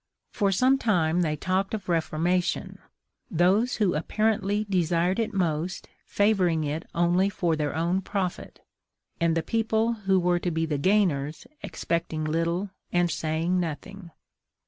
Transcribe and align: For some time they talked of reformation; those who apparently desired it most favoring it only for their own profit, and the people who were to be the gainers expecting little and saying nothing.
For 0.31 0.51
some 0.51 0.79
time 0.79 1.21
they 1.21 1.35
talked 1.35 1.75
of 1.75 1.87
reformation; 1.87 2.79
those 3.29 3.75
who 3.75 3.93
apparently 3.93 4.65
desired 4.67 5.19
it 5.19 5.31
most 5.31 5.89
favoring 6.07 6.63
it 6.63 6.87
only 6.95 7.29
for 7.29 7.55
their 7.55 7.75
own 7.75 8.01
profit, 8.01 8.61
and 9.19 9.37
the 9.37 9.43
people 9.43 9.93
who 9.93 10.19
were 10.19 10.39
to 10.39 10.49
be 10.49 10.65
the 10.65 10.79
gainers 10.79 11.45
expecting 11.61 12.25
little 12.25 12.71
and 12.91 13.11
saying 13.11 13.59
nothing. 13.59 14.09